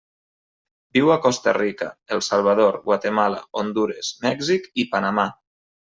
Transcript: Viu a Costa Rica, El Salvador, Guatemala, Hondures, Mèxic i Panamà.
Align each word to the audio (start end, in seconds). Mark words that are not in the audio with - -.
Viu 0.97 1.11
a 1.15 1.17
Costa 1.25 1.53
Rica, 1.59 1.91
El 2.17 2.25
Salvador, 2.29 2.81
Guatemala, 2.89 3.45
Hondures, 3.61 4.13
Mèxic 4.29 4.71
i 4.85 4.89
Panamà. 4.97 5.33